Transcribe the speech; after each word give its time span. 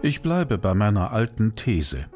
Ich 0.00 0.22
bleibe 0.22 0.58
bei 0.58 0.74
meiner 0.74 1.10
alten 1.10 1.56
These. 1.56 2.06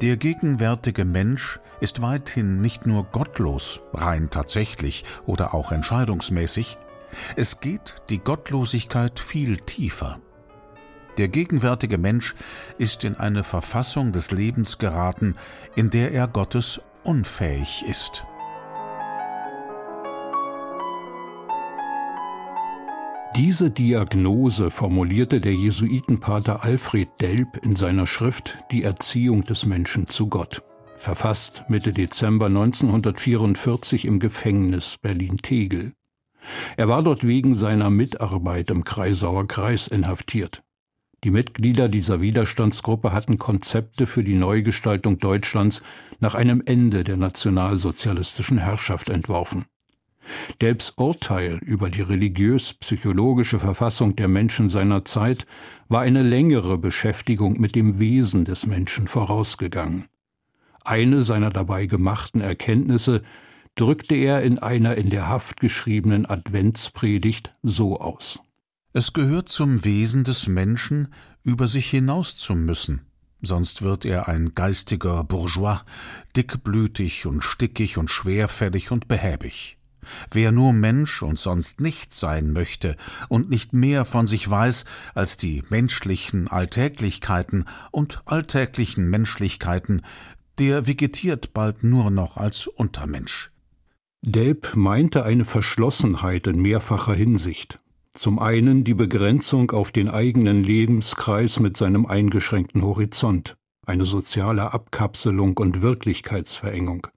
Der 0.00 0.16
gegenwärtige 0.16 1.04
Mensch 1.04 1.58
ist 1.80 2.02
weithin 2.02 2.60
nicht 2.60 2.86
nur 2.86 3.02
gottlos, 3.02 3.80
rein 3.92 4.30
tatsächlich 4.30 5.04
oder 5.26 5.54
auch 5.54 5.72
entscheidungsmäßig, 5.72 6.78
es 7.34 7.58
geht 7.58 7.96
die 8.10 8.20
Gottlosigkeit 8.20 9.18
viel 9.18 9.56
tiefer. 9.56 10.20
Der 11.18 11.26
gegenwärtige 11.26 11.98
Mensch 11.98 12.36
ist 12.78 13.02
in 13.02 13.16
eine 13.16 13.42
Verfassung 13.42 14.12
des 14.12 14.30
Lebens 14.30 14.78
geraten, 14.78 15.34
in 15.74 15.90
der 15.90 16.12
er 16.12 16.28
Gottes 16.28 16.80
unfähig 17.02 17.84
ist. 17.88 18.24
Diese 23.36 23.70
Diagnose 23.70 24.68
formulierte 24.68 25.40
der 25.40 25.54
Jesuitenpater 25.54 26.64
Alfred 26.64 27.08
Delp 27.18 27.56
in 27.62 27.74
seiner 27.74 28.06
Schrift 28.06 28.58
Die 28.70 28.82
Erziehung 28.82 29.42
des 29.42 29.64
Menschen 29.64 30.06
zu 30.06 30.28
Gott, 30.28 30.62
verfasst 30.96 31.64
Mitte 31.68 31.94
Dezember 31.94 32.46
1944 32.46 34.04
im 34.04 34.20
Gefängnis 34.20 34.98
Berlin-Tegel. 35.00 35.94
Er 36.76 36.88
war 36.88 37.02
dort 37.02 37.26
wegen 37.26 37.56
seiner 37.56 37.88
Mitarbeit 37.88 38.70
im 38.70 38.84
Kreisauer 38.84 39.48
Kreis 39.48 39.88
inhaftiert. 39.88 40.62
Die 41.24 41.30
Mitglieder 41.30 41.88
dieser 41.88 42.20
Widerstandsgruppe 42.20 43.12
hatten 43.12 43.38
Konzepte 43.38 44.06
für 44.06 44.24
die 44.24 44.34
Neugestaltung 44.34 45.18
Deutschlands 45.18 45.82
nach 46.20 46.34
einem 46.34 46.62
Ende 46.66 47.02
der 47.02 47.16
nationalsozialistischen 47.16 48.58
Herrschaft 48.58 49.08
entworfen. 49.08 49.64
Delbs 50.60 50.90
Urteil 50.96 51.58
über 51.62 51.90
die 51.90 52.02
religiös-psychologische 52.02 53.58
Verfassung 53.58 54.16
der 54.16 54.28
Menschen 54.28 54.68
seiner 54.68 55.04
Zeit 55.04 55.46
war 55.88 56.02
eine 56.02 56.22
längere 56.22 56.78
Beschäftigung 56.78 57.60
mit 57.60 57.74
dem 57.74 57.98
Wesen 57.98 58.44
des 58.44 58.66
Menschen 58.66 59.08
vorausgegangen. 59.08 60.06
Eine 60.84 61.22
seiner 61.22 61.50
dabei 61.50 61.86
gemachten 61.86 62.40
Erkenntnisse 62.40 63.22
drückte 63.74 64.14
er 64.14 64.42
in 64.42 64.58
einer 64.58 64.96
in 64.96 65.10
der 65.10 65.28
Haft 65.28 65.60
geschriebenen 65.60 66.26
Adventspredigt 66.26 67.52
so 67.62 68.00
aus. 68.00 68.40
Es 68.92 69.12
gehört 69.12 69.48
zum 69.48 69.84
Wesen 69.84 70.24
des 70.24 70.48
Menschen, 70.48 71.08
über 71.42 71.66
sich 71.66 71.88
hinaus 71.88 72.36
zu 72.36 72.54
müssen, 72.54 73.06
sonst 73.40 73.82
wird 73.82 74.04
er 74.04 74.28
ein 74.28 74.54
geistiger 74.54 75.24
Bourgeois, 75.24 75.80
dickblütig 76.36 77.26
und 77.26 77.42
stickig 77.42 77.96
und 77.96 78.10
schwerfällig 78.10 78.90
und 78.90 79.08
behäbig. 79.08 79.78
Wer 80.30 80.52
nur 80.52 80.72
Mensch 80.72 81.22
und 81.22 81.38
sonst 81.38 81.80
nichts 81.80 82.20
sein 82.20 82.52
möchte 82.52 82.96
und 83.28 83.50
nicht 83.50 83.72
mehr 83.72 84.04
von 84.04 84.26
sich 84.26 84.48
weiß 84.48 84.84
als 85.14 85.36
die 85.36 85.62
menschlichen 85.68 86.48
Alltäglichkeiten 86.48 87.66
und 87.90 88.22
alltäglichen 88.24 89.08
Menschlichkeiten, 89.08 90.02
der 90.58 90.86
vegetiert 90.86 91.52
bald 91.54 91.84
nur 91.84 92.10
noch 92.10 92.36
als 92.36 92.66
Untermensch. 92.66 93.50
Delp 94.24 94.76
meinte 94.76 95.24
eine 95.24 95.44
Verschlossenheit 95.44 96.46
in 96.46 96.60
mehrfacher 96.62 97.14
Hinsicht. 97.14 97.80
Zum 98.12 98.38
einen 98.38 98.84
die 98.84 98.94
Begrenzung 98.94 99.70
auf 99.70 99.90
den 99.90 100.08
eigenen 100.08 100.62
Lebenskreis 100.62 101.58
mit 101.58 101.76
seinem 101.76 102.06
eingeschränkten 102.06 102.82
Horizont, 102.82 103.56
eine 103.86 104.04
soziale 104.04 104.72
Abkapselung 104.72 105.56
und 105.56 105.82
Wirklichkeitsverengung 105.82 107.08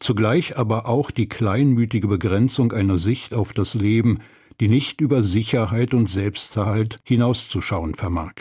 zugleich 0.00 0.56
aber 0.56 0.86
auch 0.86 1.10
die 1.10 1.28
kleinmütige 1.28 2.08
Begrenzung 2.08 2.72
einer 2.72 2.98
Sicht 2.98 3.34
auf 3.34 3.52
das 3.52 3.74
Leben, 3.74 4.20
die 4.60 4.68
nicht 4.68 5.00
über 5.00 5.22
Sicherheit 5.22 5.94
und 5.94 6.08
Selbsterhalt 6.08 7.00
hinauszuschauen 7.04 7.94
vermag. 7.94 8.34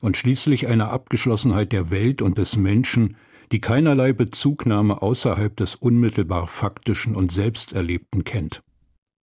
Und 0.00 0.16
schließlich 0.16 0.68
eine 0.68 0.88
Abgeschlossenheit 0.88 1.72
der 1.72 1.90
Welt 1.90 2.22
und 2.22 2.38
des 2.38 2.56
Menschen, 2.56 3.16
die 3.52 3.60
keinerlei 3.60 4.12
Bezugnahme 4.12 5.02
außerhalb 5.02 5.56
des 5.56 5.74
unmittelbar 5.74 6.46
Faktischen 6.46 7.16
und 7.16 7.32
Selbsterlebten 7.32 8.24
kennt. 8.24 8.62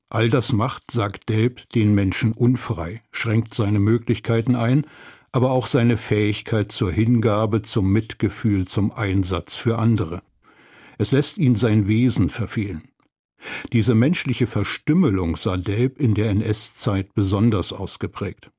All 0.10 0.30
das 0.30 0.54
macht, 0.54 0.92
sagt 0.92 1.30
Delp, 1.30 1.68
den 1.70 1.94
Menschen 1.94 2.32
unfrei, 2.32 3.02
schränkt 3.12 3.54
seine 3.54 3.80
Möglichkeiten 3.80 4.56
ein, 4.56 4.86
aber 5.32 5.52
auch 5.52 5.68
seine 5.68 5.98
Fähigkeit 5.98 6.72
zur 6.72 6.92
Hingabe, 6.92 7.62
zum 7.62 7.92
Mitgefühl, 7.92 8.66
zum 8.66 8.92
Einsatz 8.92 9.58
für 9.58 9.78
andere. 9.78 10.22
Es 10.98 11.12
lässt 11.12 11.38
ihn 11.38 11.56
sein 11.56 11.88
Wesen 11.88 12.30
verfehlen. 12.30 12.90
Diese 13.72 13.94
menschliche 13.94 14.48
Verstümmelung 14.48 15.38
sah 15.38 15.58
Delp 15.58 16.00
in 16.00 16.16
der 16.16 16.30
NS-Zeit 16.32 17.14
besonders 17.14 17.72
ausgeprägt. 17.72 18.50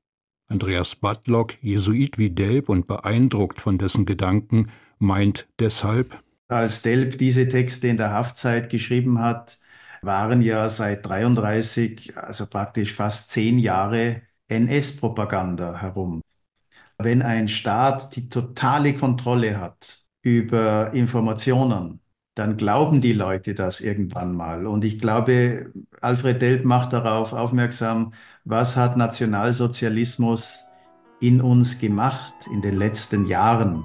Andreas 0.47 0.95
Badlock, 0.95 1.61
Jesuit 1.61 2.17
wie 2.17 2.29
Delp 2.29 2.69
und 2.69 2.87
beeindruckt 2.87 3.59
von 3.59 3.77
dessen 3.77 4.05
Gedanken, 4.05 4.71
meint 4.97 5.47
deshalb, 5.59 6.23
als 6.49 6.81
Delp 6.81 7.19
diese 7.19 7.47
Texte 7.47 7.87
in 7.87 7.97
der 7.97 8.11
Haftzeit 8.11 8.71
geschrieben 8.71 9.19
hat, 9.19 9.59
waren 10.01 10.41
ja 10.41 10.67
seit 10.67 11.05
33, 11.05 12.17
also 12.17 12.47
praktisch 12.47 12.93
fast 12.93 13.29
zehn 13.29 13.59
Jahre 13.59 14.23
NS-Propaganda 14.47 15.79
herum. 15.79 16.21
Wenn 16.97 17.21
ein 17.21 17.47
Staat 17.47 18.15
die 18.15 18.29
totale 18.29 18.95
Kontrolle 18.95 19.59
hat 19.59 19.99
über 20.23 20.91
Informationen, 20.93 22.01
dann 22.39 22.55
glauben 22.55 23.01
die 23.01 23.11
Leute 23.11 23.53
das 23.53 23.81
irgendwann 23.81 24.33
mal. 24.33 24.65
Und 24.65 24.85
ich 24.85 24.99
glaube, 24.99 25.73
Alfred 25.99 26.41
Delp 26.41 26.63
macht 26.63 26.93
darauf 26.93 27.33
aufmerksam, 27.33 28.13
was 28.45 28.77
hat 28.77 28.95
Nationalsozialismus 28.95 30.69
in 31.19 31.41
uns 31.41 31.79
gemacht 31.79 32.33
in 32.53 32.61
den 32.61 32.77
letzten 32.77 33.25
Jahren. 33.25 33.83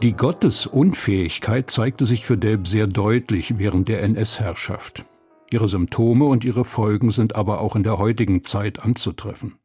Die 0.00 0.12
Gottesunfähigkeit 0.12 1.68
zeigte 1.70 2.06
sich 2.06 2.24
für 2.24 2.38
Delp 2.38 2.68
sehr 2.68 2.86
deutlich 2.86 3.58
während 3.58 3.88
der 3.88 4.00
NS-Herrschaft. 4.04 5.04
Ihre 5.50 5.66
Symptome 5.66 6.24
und 6.24 6.44
ihre 6.44 6.64
Folgen 6.64 7.10
sind 7.10 7.34
aber 7.34 7.60
auch 7.60 7.74
in 7.74 7.82
der 7.82 7.98
heutigen 7.98 8.44
Zeit 8.44 8.78
anzutreffen. 8.78 9.56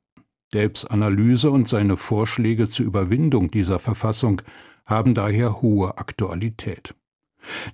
Delps 0.52 0.86
Analyse 0.86 1.52
und 1.52 1.68
seine 1.68 1.98
Vorschläge 1.98 2.68
zur 2.68 2.88
Überwindung 2.88 3.52
dieser 3.52 3.78
Verfassung 3.78 4.42
haben 4.86 5.14
daher 5.14 5.62
hohe 5.62 6.00
Aktualität. 6.00 6.96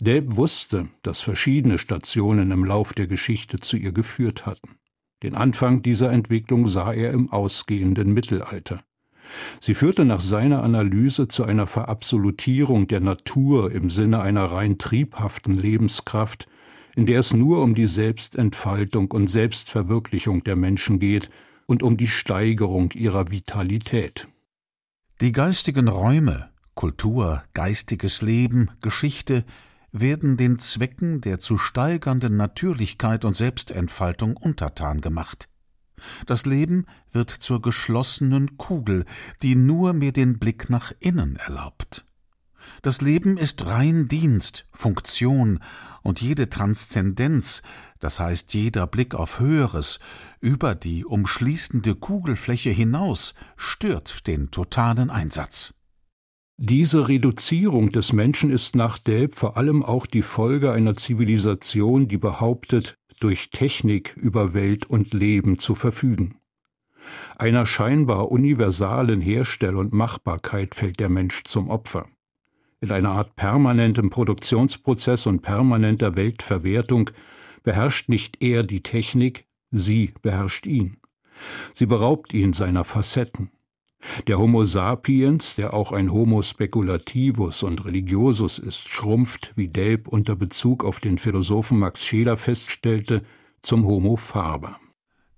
Delp 0.01 0.35
wusste, 0.35 0.89
dass 1.01 1.21
verschiedene 1.21 1.77
Stationen 1.77 2.51
im 2.51 2.65
Lauf 2.65 2.91
der 2.91 3.07
Geschichte 3.07 3.61
zu 3.61 3.77
ihr 3.77 3.93
geführt 3.93 4.45
hatten. 4.45 4.75
Den 5.23 5.35
Anfang 5.35 5.81
dieser 5.81 6.11
Entwicklung 6.11 6.67
sah 6.67 6.91
er 6.91 7.11
im 7.11 7.31
ausgehenden 7.31 8.13
Mittelalter. 8.13 8.81
Sie 9.59 9.73
führte 9.73 10.05
nach 10.05 10.21
seiner 10.21 10.63
Analyse 10.63 11.27
zu 11.27 11.43
einer 11.43 11.67
Verabsolutierung 11.67 12.87
der 12.87 12.99
Natur 12.99 13.71
im 13.71 13.89
Sinne 13.89 14.21
einer 14.21 14.45
rein 14.45 14.77
triebhaften 14.77 15.53
Lebenskraft, 15.53 16.47
in 16.95 17.05
der 17.05 17.19
es 17.19 17.33
nur 17.33 17.61
um 17.61 17.75
die 17.75 17.87
Selbstentfaltung 17.87 19.11
und 19.11 19.27
Selbstverwirklichung 19.27 20.43
der 20.43 20.55
Menschen 20.55 20.99
geht 20.99 21.29
und 21.65 21.83
um 21.83 21.97
die 21.97 22.07
Steigerung 22.07 22.91
ihrer 22.93 23.29
Vitalität. 23.29 24.27
Die 25.21 25.31
geistigen 25.31 25.87
Räume, 25.87 26.49
Kultur, 26.75 27.43
geistiges 27.53 28.21
Leben, 28.21 28.71
Geschichte 28.81 29.43
werden 29.91 30.37
den 30.37 30.59
Zwecken 30.59 31.19
der 31.19 31.39
zu 31.39 31.57
steigernden 31.57 32.37
Natürlichkeit 32.37 33.25
und 33.25 33.35
Selbstentfaltung 33.35 34.37
untertan 34.37 35.01
gemacht. 35.01 35.48
Das 36.25 36.45
Leben 36.45 36.85
wird 37.11 37.29
zur 37.29 37.61
geschlossenen 37.61 38.57
Kugel, 38.57 39.05
die 39.41 39.55
nur 39.55 39.93
mir 39.93 40.11
den 40.11 40.39
Blick 40.39 40.69
nach 40.69 40.91
innen 40.99 41.35
erlaubt. 41.37 42.05
Das 42.81 43.01
Leben 43.01 43.37
ist 43.37 43.65
rein 43.65 44.07
Dienst, 44.07 44.65
Funktion, 44.71 45.59
und 46.01 46.21
jede 46.21 46.49
Transzendenz, 46.49 47.61
das 47.99 48.19
heißt 48.19 48.53
jeder 48.53 48.87
Blick 48.87 49.15
auf 49.15 49.39
Höheres, 49.39 49.99
über 50.39 50.75
die 50.75 51.03
umschließende 51.03 51.95
Kugelfläche 51.95 52.69
hinaus, 52.69 53.33
stört 53.57 54.27
den 54.27 54.51
totalen 54.51 55.09
Einsatz. 55.09 55.73
Diese 56.61 57.07
Reduzierung 57.07 57.89
des 57.89 58.11
Menschen 58.11 58.49
ist 58.49 58.75
nach 58.75 58.97
Delp 58.97 59.35
vor 59.35 59.55
allem 59.55 59.83
auch 59.83 60.05
die 60.05 60.21
Folge 60.21 60.71
einer 60.73 60.93
Zivilisation, 60.93 62.09
die 62.09 62.17
behauptet, 62.17 62.95
durch 63.19 63.49
Technik 63.51 64.15
über 64.17 64.53
Welt 64.53 64.89
und 64.89 65.13
Leben 65.13 65.57
zu 65.59 65.75
verfügen. 65.75 66.39
Einer 67.37 67.65
scheinbar 67.65 68.31
universalen 68.31 69.21
Herstell- 69.21 69.77
und 69.77 69.93
Machbarkeit 69.93 70.75
fällt 70.75 70.99
der 70.99 71.09
Mensch 71.09 71.43
zum 71.43 71.69
Opfer. 71.69 72.07
In 72.81 72.91
einer 72.91 73.11
Art 73.11 73.35
permanentem 73.35 74.09
Produktionsprozess 74.09 75.25
und 75.25 75.41
permanenter 75.41 76.15
Weltverwertung 76.15 77.09
beherrscht 77.63 78.09
nicht 78.09 78.41
er 78.41 78.63
die 78.63 78.83
Technik, 78.83 79.45
sie 79.71 80.11
beherrscht 80.21 80.65
ihn. 80.65 80.97
Sie 81.73 81.85
beraubt 81.85 82.33
ihn 82.33 82.53
seiner 82.53 82.83
Facetten. 82.83 83.51
Der 84.27 84.39
Homo 84.39 84.63
sapiens, 84.65 85.55
der 85.55 85.73
auch 85.73 85.91
ein 85.91 86.11
Homo 86.11 86.41
speculativus 86.41 87.63
und 87.63 87.85
religiosus 87.85 88.59
ist, 88.59 88.87
schrumpft, 88.87 89.53
wie 89.55 89.67
Delp 89.67 90.07
unter 90.07 90.35
Bezug 90.35 90.83
auf 90.83 90.99
den 90.99 91.17
Philosophen 91.17 91.79
Max 91.79 92.05
Scheler 92.05 92.37
feststellte, 92.37 93.23
zum 93.61 93.85
Homo 93.85 94.15
faber. 94.15 94.77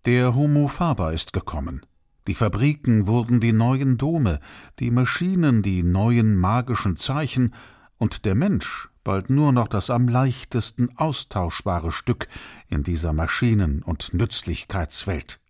Der 0.06 0.36
Homo 0.36 0.68
faber 0.68 1.14
ist 1.14 1.34
gekommen. 1.34 1.86
Die 2.28 2.36
Fabriken 2.36 3.08
wurden 3.08 3.40
die 3.40 3.52
neuen 3.52 3.98
Dome, 3.98 4.40
die 4.80 4.92
Maschinen 4.92 5.64
die 5.64 5.82
neuen 5.82 6.36
magischen 6.40 6.98
Zeichen 6.98 7.56
und 7.98 8.26
der 8.26 8.36
Mensch 8.36 8.90
bald 9.04 9.32
nur 9.32 9.52
noch 9.52 9.68
das 9.68 9.90
am 9.90 10.08
leichtesten 10.08 10.90
austauschbare 10.96 11.92
Stück 11.92 12.28
in 12.68 12.84
dieser 12.84 13.14
Maschinen- 13.14 13.82
und 13.82 14.14
Nützlichkeitswelt. 14.14 15.41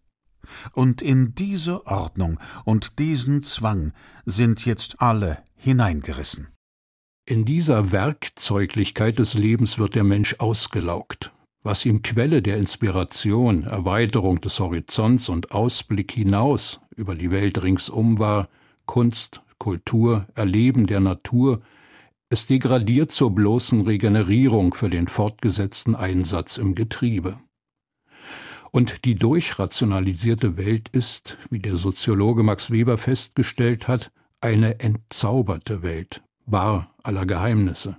Und 0.73 1.01
in 1.01 1.35
diese 1.35 1.85
Ordnung 1.87 2.39
und 2.65 2.99
diesen 2.99 3.43
Zwang 3.43 3.93
sind 4.25 4.65
jetzt 4.65 5.01
alle 5.01 5.37
hineingerissen. 5.55 6.47
In 7.25 7.45
dieser 7.45 7.91
Werkzeuglichkeit 7.91 9.19
des 9.19 9.35
Lebens 9.35 9.77
wird 9.77 9.95
der 9.95 10.03
Mensch 10.03 10.35
ausgelaugt. 10.39 11.31
Was 11.63 11.85
ihm 11.85 12.01
Quelle 12.01 12.41
der 12.41 12.57
Inspiration, 12.57 13.63
Erweiterung 13.63 14.41
des 14.41 14.59
Horizonts 14.59 15.29
und 15.29 15.51
Ausblick 15.51 16.11
hinaus 16.11 16.79
über 16.95 17.13
die 17.13 17.29
Welt 17.29 17.61
ringsum 17.61 18.17
war, 18.17 18.49
Kunst, 18.87 19.43
Kultur, 19.59 20.25
Erleben 20.33 20.87
der 20.87 21.01
Natur, 21.01 21.61
es 22.29 22.47
degradiert 22.47 23.11
zur 23.11 23.35
bloßen 23.35 23.81
Regenerierung 23.81 24.73
für 24.73 24.89
den 24.89 25.05
fortgesetzten 25.07 25.95
Einsatz 25.95 26.57
im 26.57 26.73
Getriebe. 26.73 27.37
Und 28.71 29.03
die 29.05 29.15
durchrationalisierte 29.15 30.57
Welt 30.57 30.89
ist, 30.89 31.37
wie 31.49 31.59
der 31.59 31.75
Soziologe 31.75 32.43
Max 32.43 32.71
Weber 32.71 32.97
festgestellt 32.97 33.87
hat, 33.87 34.11
eine 34.39 34.79
entzauberte 34.79 35.83
Welt, 35.83 36.23
wahr 36.45 36.95
aller 37.03 37.25
Geheimnisse. 37.25 37.97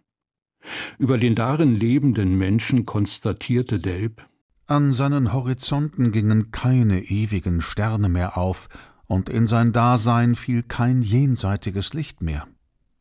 Über 0.99 1.19
den 1.19 1.35
darin 1.35 1.75
lebenden 1.75 2.39
Menschen 2.39 2.87
konstatierte 2.87 3.79
Delp, 3.79 4.27
an 4.73 4.93
seinen 4.93 5.35
Horizonten 5.35 6.13
gingen 6.13 6.51
keine 6.51 7.03
ewigen 7.03 7.61
Sterne 7.61 8.09
mehr 8.09 8.39
auf, 8.39 8.69
und 9.07 9.29
in 9.29 9.47
sein 9.47 9.73
Dasein 9.73 10.37
fiel 10.37 10.63
kein 10.63 11.03
jenseitiges 11.03 11.93
Licht 11.93 12.23
mehr. 12.23 12.47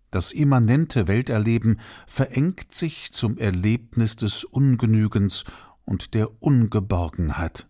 Das 0.09 0.33
immanente 0.33 1.07
Welterleben 1.07 1.79
verengt 2.07 2.73
sich 2.73 3.13
zum 3.13 3.37
Erlebnis 3.37 4.17
des 4.17 4.43
Ungenügens 4.43 5.45
und 5.91 6.13
der 6.13 6.41
Ungeborgenheit. 6.41 7.67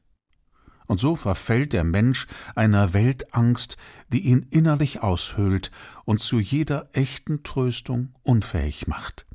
Und 0.85 0.99
so 0.99 1.15
verfällt 1.15 1.73
der 1.73 1.83
Mensch 1.83 2.27
einer 2.53 2.93
Weltangst, 2.93 3.77
die 4.09 4.19
ihn 4.19 4.45
innerlich 4.51 5.01
aushöhlt 5.01 5.71
und 6.05 6.19
zu 6.19 6.39
jeder 6.39 6.87
echten 6.93 7.41
Tröstung 7.41 8.09
unfähig 8.21 8.85
macht. 8.85 9.25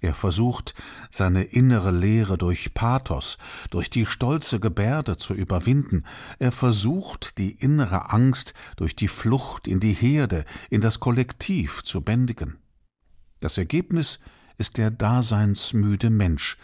Er 0.00 0.14
versucht, 0.14 0.74
seine 1.10 1.42
innere 1.42 1.90
Leere 1.90 2.38
durch 2.38 2.72
Pathos, 2.72 3.36
durch 3.70 3.90
die 3.90 4.06
stolze 4.06 4.60
Gebärde 4.60 5.18
zu 5.18 5.34
überwinden. 5.34 6.06
Er 6.38 6.52
versucht, 6.52 7.36
die 7.36 7.50
innere 7.50 8.10
Angst 8.10 8.54
durch 8.76 8.96
die 8.96 9.08
Flucht 9.08 9.68
in 9.68 9.78
die 9.78 9.92
Herde, 9.92 10.46
in 10.70 10.80
das 10.80 11.00
Kollektiv 11.00 11.82
zu 11.82 12.00
bändigen. 12.00 12.56
Das 13.40 13.58
Ergebnis 13.58 14.20
ist 14.56 14.76
der 14.76 14.90
daseinsmüde 14.90 16.10
Mensch, 16.10 16.58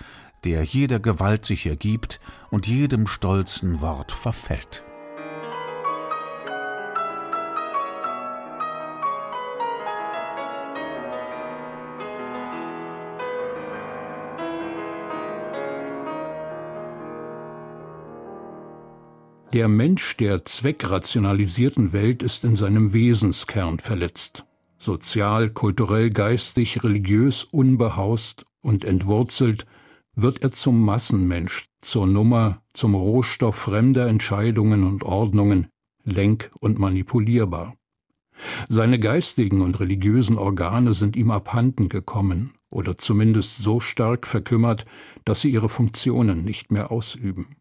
der 0.44 0.62
jeder 0.62 1.00
Gewalt 1.00 1.44
sich 1.44 1.66
ergibt 1.66 2.20
und 2.50 2.66
jedem 2.66 3.06
stolzen 3.06 3.80
Wort 3.80 4.12
verfällt. 4.12 4.84
Der 19.56 19.68
Mensch 19.68 20.18
der 20.18 20.44
zweckrationalisierten 20.44 21.94
Welt 21.94 22.22
ist 22.22 22.44
in 22.44 22.56
seinem 22.56 22.92
Wesenskern 22.92 23.78
verletzt. 23.78 24.44
Sozial, 24.76 25.48
kulturell, 25.48 26.10
geistig, 26.10 26.84
religiös 26.84 27.44
unbehaust 27.44 28.44
und 28.60 28.84
entwurzelt 28.84 29.64
wird 30.16 30.42
er 30.42 30.50
zum 30.50 30.82
Massenmensch, 30.84 31.66
zur 31.78 32.06
Nummer, 32.06 32.62
zum 32.72 32.94
Rohstoff 32.94 33.54
fremder 33.54 34.08
Entscheidungen 34.08 34.82
und 34.82 35.04
Ordnungen, 35.04 35.68
lenk- 36.04 36.50
und 36.58 36.78
manipulierbar. 36.78 37.76
Seine 38.68 38.98
geistigen 38.98 39.60
und 39.60 39.78
religiösen 39.80 40.38
Organe 40.38 40.94
sind 40.94 41.16
ihm 41.16 41.30
abhanden 41.30 41.88
gekommen 41.88 42.52
oder 42.70 42.98
zumindest 42.98 43.58
so 43.58 43.80
stark 43.80 44.26
verkümmert, 44.26 44.84
dass 45.24 45.42
sie 45.42 45.50
ihre 45.50 45.68
Funktionen 45.68 46.44
nicht 46.44 46.72
mehr 46.72 46.90
ausüben. 46.90 47.56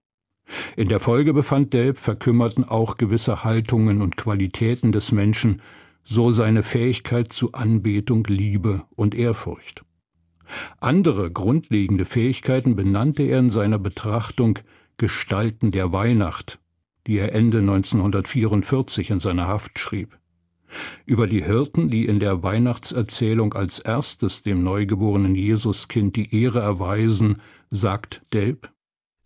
In 0.76 0.90
der 0.90 1.00
Folge 1.00 1.34
befand 1.34 1.74
Delp 1.74 1.98
verkümmerten 1.98 2.64
auch 2.64 2.98
gewisse 2.98 3.44
Haltungen 3.44 4.02
und 4.02 4.18
Qualitäten 4.18 4.92
des 4.92 5.12
Menschen, 5.12 5.62
so 6.04 6.32
seine 6.32 6.62
Fähigkeit 6.62 7.34
zu 7.34 7.54
Anbetung, 7.54 8.26
Liebe 8.26 8.84
und 8.96 9.16
Ehrfurcht. 9.16 9.85
Andere 10.80 11.32
grundlegende 11.32 12.06
Fähigkeiten 12.06 12.76
benannte 12.76 13.24
er 13.24 13.40
in 13.40 13.50
seiner 13.50 13.80
Betrachtung 13.80 14.60
Gestalten 14.98 15.72
der 15.72 15.92
Weihnacht, 15.92 16.60
die 17.08 17.18
er 17.18 17.34
Ende 17.34 17.60
1944 17.60 19.10
in 19.10 19.20
seiner 19.20 19.48
Haft 19.48 19.80
schrieb. 19.80 20.18
Über 21.06 21.28
die 21.28 21.44
Hirten, 21.44 21.90
die 21.90 22.06
in 22.06 22.20
der 22.20 22.44
Weihnachtserzählung 22.44 23.54
als 23.54 23.80
erstes 23.80 24.44
dem 24.44 24.64
neugeborenen 24.64 25.36
Jesuskind 25.36 26.16
die 26.16 26.44
Ehre 26.44 26.60
erweisen, 26.60 27.42
sagt 27.70 28.22
Delp 28.34 28.72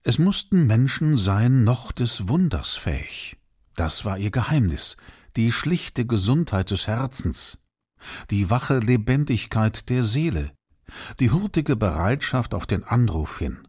Es 0.04 0.19
mussten 0.19 0.68
Menschen 0.68 1.18
sein 1.18 1.63
noch 1.63 1.92
des 1.92 2.27
Wunders 2.27 2.75
fähig. 2.75 3.38
Das 3.75 4.06
war 4.06 4.18
ihr 4.18 4.31
Geheimnis, 4.31 4.98
die 5.36 5.51
schlichte 5.51 6.06
Gesundheit 6.06 6.71
des 6.71 6.88
Herzens, 6.88 7.60
die 8.30 8.50
wache 8.50 8.80
Lebendigkeit 8.80 9.89
der 9.89 10.04
Seele, 10.04 10.51
die 11.19 11.31
hurtige 11.31 11.75
Bereitschaft 11.75 12.53
auf 12.53 12.65
den 12.65 12.83
Anruf 12.83 13.39
hin. 13.39 13.68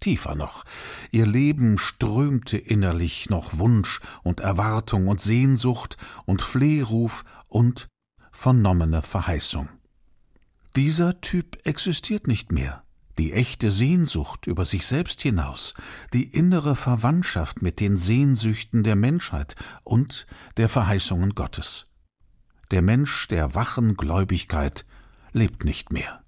Tiefer 0.00 0.34
noch, 0.34 0.64
ihr 1.10 1.26
Leben 1.26 1.76
strömte 1.76 2.56
innerlich 2.56 3.28
noch 3.28 3.58
Wunsch 3.58 4.00
und 4.22 4.40
Erwartung 4.40 5.08
und 5.08 5.20
Sehnsucht 5.20 5.98
und 6.24 6.40
Flehruf 6.40 7.24
und 7.48 7.88
vernommene 8.32 9.02
Verheißung. 9.02 9.68
Dieser 10.76 11.20
Typ 11.20 11.58
existiert 11.66 12.26
nicht 12.26 12.50
mehr. 12.52 12.84
Die 13.18 13.32
echte 13.34 13.70
Sehnsucht 13.70 14.46
über 14.46 14.64
sich 14.64 14.86
selbst 14.86 15.20
hinaus, 15.20 15.74
die 16.14 16.24
innere 16.24 16.76
Verwandtschaft 16.76 17.60
mit 17.60 17.80
den 17.80 17.98
Sehnsüchten 17.98 18.82
der 18.82 18.96
Menschheit 18.96 19.56
und 19.84 20.26
der 20.56 20.70
Verheißungen 20.70 21.34
Gottes. 21.34 21.86
Der 22.70 22.82
Mensch 22.82 23.28
der 23.28 23.54
wachen 23.54 23.96
Gläubigkeit 23.96 24.86
lebt 25.32 25.64
nicht 25.64 25.92
mehr. 25.92 26.19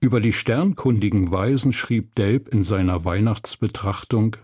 Über 0.00 0.20
die 0.20 0.32
sternkundigen 0.32 1.30
Weisen 1.30 1.72
schrieb 1.72 2.14
Delp 2.16 2.48
in 2.48 2.64
seiner 2.64 3.04
Weihnachtsbetrachtung 3.04 4.36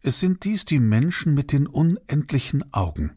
Es 0.00 0.20
sind 0.20 0.44
dies 0.44 0.64
die 0.64 0.78
Menschen 0.78 1.34
mit 1.34 1.50
den 1.52 1.66
unendlichen 1.66 2.72
Augen. 2.72 3.16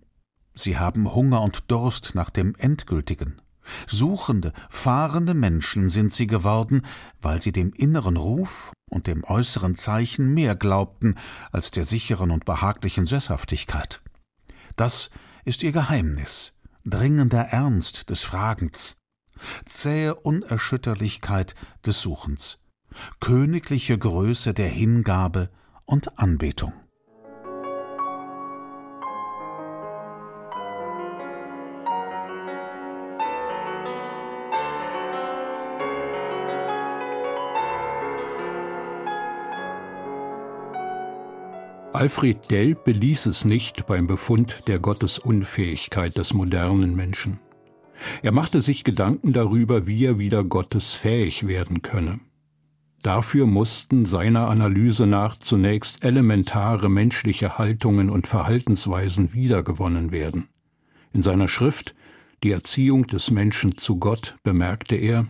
Sie 0.56 0.80
haben 0.80 1.14
Hunger 1.14 1.42
und 1.42 1.70
Durst 1.70 2.16
nach 2.16 2.32
dem 2.32 2.56
Endgültigen. 2.56 3.42
Suchende, 3.86 4.54
fahrende 4.70 5.36
Menschen 5.36 5.90
sind 5.90 6.14
sie 6.14 6.26
geworden, 6.26 6.82
weil 7.22 7.42
sie 7.42 7.52
dem 7.52 7.74
inneren 7.74 8.18
Ruf 8.18 8.72
und 8.90 9.06
dem 9.06 9.24
äußeren 9.24 9.76
Zeichen 9.76 10.34
mehr 10.34 10.56
glaubten 10.56 11.16
als 11.52 11.70
der 11.70 11.84
sicheren 11.84 12.32
und 12.32 12.46
behaglichen 12.46 13.06
Sesshaftigkeit. 13.06 14.02
Das 14.78 15.12
ist 15.46 15.62
ihr 15.62 15.74
Geheimnis, 15.74 16.54
dringender 16.86 17.42
Ernst 17.42 18.10
des 18.10 18.24
Fragens, 18.24 18.96
zähe 19.66 20.16
Unerschütterlichkeit 20.16 21.56
des 21.86 22.02
Suchens, 22.02 22.60
königliche 23.20 23.98
Größe 23.98 24.54
der 24.54 24.70
Hingabe 24.70 25.50
und 25.86 26.20
Anbetung. 26.20 26.74
Alfred 41.98 42.52
Delp 42.52 42.84
beließ 42.84 43.26
es 43.26 43.44
nicht 43.44 43.88
beim 43.88 44.06
Befund 44.06 44.60
der 44.68 44.78
Gottesunfähigkeit 44.78 46.16
des 46.16 46.32
modernen 46.32 46.96
Menschen. 46.96 47.40
Er 48.22 48.32
machte 48.32 48.62
sich 48.62 48.84
Gedanken 48.84 49.34
darüber, 49.34 49.88
wie 49.88 50.06
er 50.06 50.20
wieder 50.20 50.44
gottesfähig 50.44 51.48
werden 51.48 51.82
könne. 51.82 52.20
Dafür 53.04 53.46
mussten 53.46 54.06
seiner 54.06 54.50
Analyse 54.50 55.06
nach 55.08 55.38
zunächst 55.38 56.04
elementare 56.04 56.90
menschliche 56.90 57.58
Haltungen 57.58 58.10
und 58.10 58.28
Verhaltensweisen 58.28 59.34
wiedergewonnen 59.34 60.12
werden. 60.12 60.50
In 61.14 61.24
seiner 61.24 61.48
Schrift 61.48 61.96
Die 62.44 62.52
Erziehung 62.52 63.08
des 63.08 63.32
Menschen 63.32 63.78
zu 63.78 63.98
Gott 63.98 64.36
bemerkte 64.44 64.96
er 64.96 65.28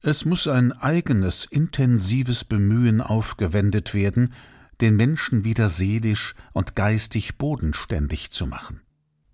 Es 0.00 0.24
muss 0.24 0.48
ein 0.48 0.72
eigenes, 0.72 1.44
intensives 1.44 2.44
Bemühen 2.44 3.00
aufgewendet 3.00 3.94
werden, 3.94 4.32
den 4.80 4.96
Menschen 4.96 5.44
wieder 5.44 5.68
seelisch 5.68 6.34
und 6.52 6.74
geistig 6.74 7.38
bodenständig 7.38 8.30
zu 8.32 8.46
machen. 8.46 8.80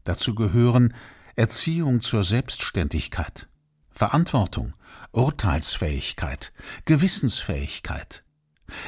Dazu 0.04 0.34
gehören 0.34 0.92
Erziehung 1.38 2.00
zur 2.00 2.24
Selbstständigkeit, 2.24 3.48
Verantwortung, 3.92 4.74
Urteilsfähigkeit, 5.12 6.52
Gewissensfähigkeit, 6.84 8.24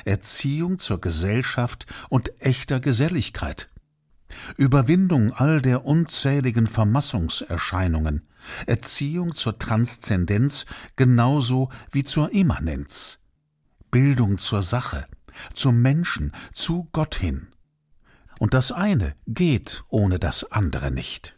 Erziehung 0.04 0.80
zur 0.80 1.00
Gesellschaft 1.00 1.86
und 2.08 2.42
echter 2.42 2.80
Geselligkeit, 2.80 3.68
Überwindung 4.56 5.32
all 5.32 5.62
der 5.62 5.84
unzähligen 5.84 6.66
Vermassungserscheinungen, 6.66 8.26
Erziehung 8.66 9.32
zur 9.32 9.60
Transzendenz 9.60 10.66
genauso 10.96 11.70
wie 11.92 12.02
zur 12.02 12.32
Immanenz, 12.32 13.20
Bildung 13.92 14.38
zur 14.38 14.64
Sache, 14.64 15.06
zum 15.54 15.80
Menschen, 15.80 16.32
zu 16.52 16.88
Gott 16.90 17.14
hin. 17.14 17.46
Und 18.40 18.54
das 18.54 18.72
eine 18.72 19.14
geht 19.28 19.84
ohne 19.88 20.18
das 20.18 20.50
andere 20.50 20.90
nicht. 20.90 21.36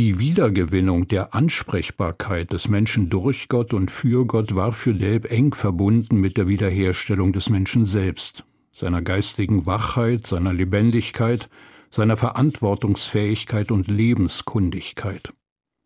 Die 0.00 0.18
Wiedergewinnung 0.18 1.08
der 1.08 1.34
Ansprechbarkeit 1.34 2.54
des 2.54 2.68
Menschen 2.68 3.10
durch 3.10 3.48
Gott 3.48 3.74
und 3.74 3.90
für 3.90 4.24
Gott 4.24 4.54
war 4.54 4.72
für 4.72 4.94
Delb 4.94 5.30
eng 5.30 5.52
verbunden 5.52 6.18
mit 6.18 6.38
der 6.38 6.48
Wiederherstellung 6.48 7.34
des 7.34 7.50
Menschen 7.50 7.84
selbst, 7.84 8.46
seiner 8.72 9.02
geistigen 9.02 9.66
Wachheit, 9.66 10.26
seiner 10.26 10.54
Lebendigkeit, 10.54 11.50
seiner 11.90 12.16
Verantwortungsfähigkeit 12.16 13.70
und 13.70 13.88
Lebenskundigkeit. 13.88 15.34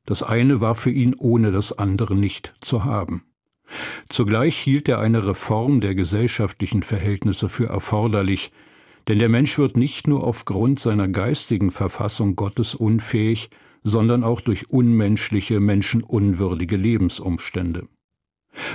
Das 0.07 0.23
eine 0.23 0.61
war 0.61 0.77
für 0.77 0.93
ihn 0.93 1.17
ohne 1.19 1.51
das 1.51 1.77
andere 1.77 2.15
nicht 2.15 2.55
zu 2.61 2.85
haben. 2.85 3.25
Zugleich 4.09 4.57
hielt 4.57 4.89
er 4.89 5.01
eine 5.01 5.27
Reform 5.27 5.81
der 5.81 5.97
gesellschaftlichen 5.97 6.85
Verhältnisse 6.85 7.49
für 7.49 7.67
erforderlich, 7.67 8.53
denn 9.09 9.19
der 9.19 9.29
Mensch 9.29 9.59
wird 9.59 9.77
nicht 9.77 10.07
nur 10.07 10.23
aufgrund 10.23 10.79
seiner 10.79 11.09
geistigen 11.09 11.73
Verfassung 11.73 12.37
Gottes 12.37 12.77
unfähig, 12.77 13.51
sondern 13.85 14.25
auch 14.25 14.41
durch 14.41 14.71
unmenschliche, 14.71 15.61
menschenunwürdige 15.61 16.77
Lebensumstände. 16.77 17.87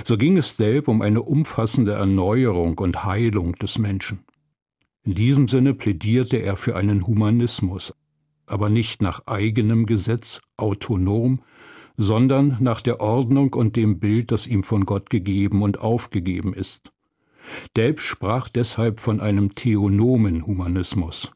So 0.04 0.16
ging 0.16 0.36
es 0.36 0.56
Delp 0.56 0.88
um 0.88 1.02
eine 1.02 1.22
umfassende 1.22 1.92
Erneuerung 1.92 2.78
und 2.78 3.04
Heilung 3.04 3.54
des 3.56 3.78
Menschen. 3.78 4.20
In 5.02 5.14
diesem 5.14 5.48
Sinne 5.48 5.74
plädierte 5.74 6.36
er 6.36 6.56
für 6.56 6.76
einen 6.76 7.06
Humanismus, 7.06 7.92
aber 8.46 8.68
nicht 8.68 9.02
nach 9.02 9.26
eigenem 9.26 9.86
Gesetz, 9.86 10.40
autonom, 10.56 11.40
sondern 11.96 12.56
nach 12.60 12.80
der 12.80 13.00
Ordnung 13.00 13.54
und 13.54 13.76
dem 13.76 13.98
Bild, 13.98 14.30
das 14.30 14.46
ihm 14.46 14.62
von 14.62 14.84
Gott 14.86 15.10
gegeben 15.10 15.62
und 15.62 15.80
aufgegeben 15.80 16.54
ist. 16.54 16.92
Delp 17.76 18.00
sprach 18.00 18.48
deshalb 18.48 19.00
von 19.00 19.20
einem 19.20 19.54
theonomen 19.54 20.46
Humanismus 20.46 21.32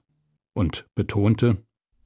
und 0.52 0.86
betonte 0.94 1.58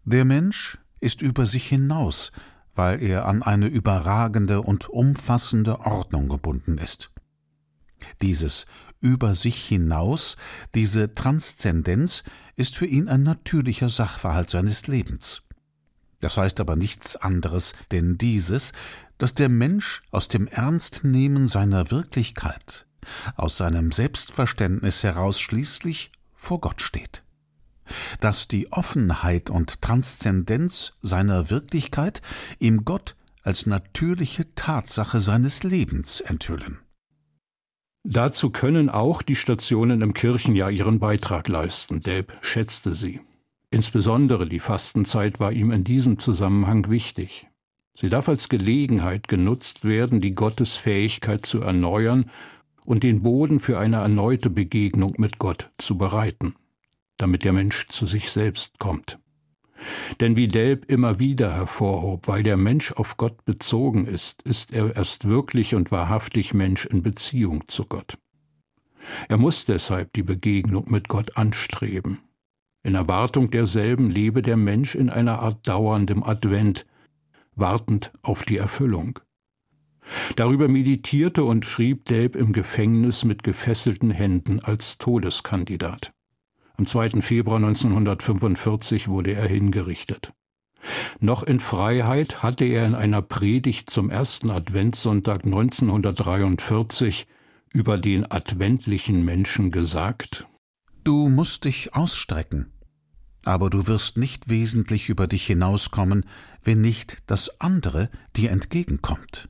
Der 0.04 0.25
Mensch 0.25 0.78
ist 1.00 1.23
über 1.23 1.47
sich 1.47 1.67
hinaus, 1.69 2.33
weil 2.75 3.02
er 3.02 3.26
an 3.26 3.43
eine 3.43 3.67
überragende 3.67 4.62
und 4.62 4.88
umfassende 4.88 5.81
Ordnung 5.81 6.28
gebunden 6.28 6.78
ist. 6.78 7.11
Dieses 8.23 8.67
über 9.00 9.35
sich 9.35 9.64
hinaus, 9.64 10.37
diese 10.75 11.14
Transzendenz 11.14 12.25
ist 12.57 12.76
für 12.76 12.87
ihn 12.87 13.09
ein 13.09 13.23
natürlicher 13.23 13.88
Sachverhalt 13.88 14.50
seines 14.50 14.87
Lebens. 14.87 15.43
Das 16.21 16.37
heißt 16.37 16.59
aber 16.61 16.75
nichts 16.75 17.17
anderes 17.17 17.75
denn 17.93 18.19
dieses, 18.19 18.73
dass 19.19 19.35
der 19.35 19.49
Mensch 19.49 20.02
aus 20.11 20.28
dem 20.28 20.49
Ernstnehmen 20.49 21.47
seiner 21.47 21.90
Wirklichkeit, 21.90 22.87
aus 23.37 23.57
seinem 23.57 23.93
Selbstverständnis 23.93 25.02
heraus 25.02 25.40
schließlich 25.40 26.12
vor 26.35 26.61
Gott 26.61 26.83
steht 26.83 27.23
dass 28.21 28.49
die 28.49 28.73
Offenheit 28.73 29.50
und 29.50 29.80
Transzendenz 29.80 30.92
seiner 31.00 31.50
Wirklichkeit 31.50 32.23
ihm 32.59 32.85
Gott 32.85 33.16
als 33.42 33.66
natürliche 33.66 34.54
Tatsache 34.54 35.21
seines 35.21 35.62
Lebens 35.62 36.21
enthüllen. 36.21 36.78
Dazu 38.04 38.50
können 38.50 38.88
auch 38.90 39.23
die 39.23 39.35
Stationen 39.35 40.02
im 40.02 40.14
Kirchenjahr 40.14 40.71
ihren 40.71 40.99
Beitrag 40.99 41.49
leisten. 41.49 42.00
Delb 42.00 42.37
schätzte 42.40 42.95
sie. 42.95 43.21
Insbesondere 43.71 44.49
die 44.49 44.61
Fastenzeit 44.61 45.40
war 45.40 45.52
ihm 45.52 45.71
in 45.71 45.85
diesem 45.85 46.18
Zusammenhang 46.18 46.88
wichtig. 46.90 47.49
Sie 47.95 48.09
darf 48.09 48.28
als 48.28 48.49
Gelegenheit 48.49 49.28
genutzt 49.28 49.85
werden, 49.85 50.21
die 50.21 50.35
Gottesfähigkeit 50.35 51.45
zu 51.45 51.61
erneuern 51.61 52.30
und 52.87 53.02
den 53.02 53.23
Boden 53.23 53.61
für 53.61 53.78
eine 53.78 53.97
erneute 53.97 54.49
Begegnung 54.49 55.14
mit 55.18 55.38
Gott 55.38 55.71
zu 55.78 55.99
bereiten 55.99 56.54
damit 57.18 57.44
der 57.44 57.52
Mensch 57.52 57.87
zu 57.88 58.06
sich 58.06 58.30
selbst 58.30 58.78
kommt. 58.78 59.18
Denn 60.20 60.37
wie 60.37 60.48
Delb 60.48 60.90
immer 60.90 61.18
wieder 61.18 61.54
hervorhob, 61.54 62.26
weil 62.26 62.42
der 62.42 62.56
Mensch 62.56 62.92
auf 62.92 63.16
Gott 63.16 63.44
bezogen 63.44 64.06
ist, 64.06 64.42
ist 64.42 64.72
er 64.72 64.96
erst 64.96 65.28
wirklich 65.28 65.75
und 65.75 65.92
wahrhaftig 65.92 66.54
Mensch 66.54 66.87
in 66.87 67.02
Beziehung 67.02 67.68
zu 67.68 67.84
Gott. 67.84 68.18
Er 69.28 69.37
muss 69.37 69.64
deshalb 69.66 70.12
die 70.14 70.22
Begegnung 70.22 70.90
mit 70.90 71.08
Gott 71.08 71.37
anstreben. 71.37 72.20
In 72.82 72.94
Erwartung 72.94 73.50
derselben 73.50 74.10
lebe 74.10 74.42
der 74.42 74.56
Mensch 74.56 74.94
in 74.94 75.10
einer 75.10 75.40
Art 75.40 75.66
dauerndem 75.66 76.22
Advent, 76.22 76.87
wartend 77.54 78.12
auf 78.22 78.44
die 78.44 78.56
Erfüllung. 78.56 79.20
Darüber 80.37 80.68
meditierte 80.68 81.44
und 81.44 81.66
schrieb 81.66 82.06
Delb 82.06 82.34
im 82.34 82.52
Gefängnis 82.52 83.25
mit 83.25 83.42
gefesselten 83.42 84.10
Händen 84.10 84.60
als 84.60 84.98
Todeskandidat. 84.98 86.10
Am 86.78 86.87
2. 86.87 87.23
Februar 87.23 87.56
1945 87.56 89.08
wurde 89.08 89.32
er 89.32 89.49
hingerichtet. 89.49 90.32
Noch 91.18 91.42
in 91.42 91.58
Freiheit 91.58 92.44
hatte 92.44 92.64
er 92.64 92.87
in 92.87 92.94
einer 92.94 93.20
Predigt 93.20 93.90
zum 93.90 94.11
ersten 94.11 94.49
Adventssonntag 94.49 95.44
1943 95.44 97.26
über 97.73 97.99
den 97.99 98.30
adventlichen 98.30 99.25
Menschen 99.25 99.73
gesagt 99.73 100.47
Du 101.02 101.28
musst 101.28 101.64
dich 101.64 101.97
ausstrecken, 101.97 102.73
aber 103.44 103.70
du 103.70 103.88
wirst 103.88 104.16
nicht 104.16 104.49
wesentlich 104.49 105.08
über 105.08 105.26
dich 105.26 105.47
hinauskommen, 105.47 106.26
wenn 106.62 106.80
nicht 106.80 107.25
das 107.26 107.61
andere 107.61 108.08
dir 108.37 108.52
entgegenkommt. 108.52 109.49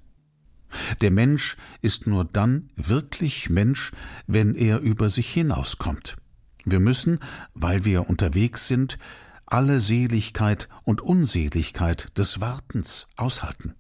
Der 1.03 1.11
Mensch 1.11 1.59
ist 1.83 2.07
nur 2.07 2.25
dann 2.25 2.71
wirklich 2.77 3.51
Mensch, 3.51 3.93
wenn 4.27 4.55
er 4.55 4.81
über 4.81 5.11
sich 5.11 5.31
hinauskommt. 5.31 6.17
Wir 6.71 6.81
müssen, 6.81 7.19
weil 7.55 7.85
wir 7.85 8.09
unterwegs 8.09 8.69
sind, 8.69 8.99
alle 9.47 9.81
Seligkeit 9.81 10.69
und 10.85 11.01
Unseligkeit 11.01 12.17
des 12.19 12.41
Wartens 12.41 13.07
aushalten. 13.17 13.75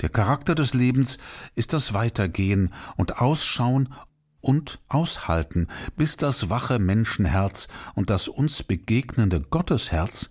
Der 0.00 0.08
Charakter 0.08 0.54
des 0.54 0.72
Lebens 0.72 1.18
ist 1.54 1.72
das 1.72 1.92
Weitergehen 1.92 2.72
und 2.96 3.18
Ausschauen 3.18 3.92
und 4.40 4.78
Aushalten, 4.88 5.66
bis 5.96 6.16
das 6.16 6.48
wache 6.48 6.78
Menschenherz 6.78 7.68
und 7.94 8.08
das 8.08 8.28
uns 8.28 8.62
begegnende 8.62 9.40
Gottesherz 9.40 10.30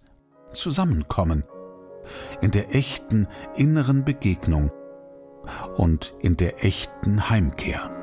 zusammenkommen, 0.51 1.43
in 2.41 2.51
der 2.51 2.73
echten 2.73 3.27
inneren 3.55 4.05
Begegnung 4.05 4.71
und 5.75 6.15
in 6.19 6.37
der 6.37 6.63
echten 6.63 7.29
Heimkehr. 7.29 7.98